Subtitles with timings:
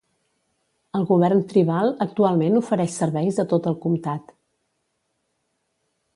[0.99, 4.35] El govern tribal actualment ofereix serveis a tot el comtat.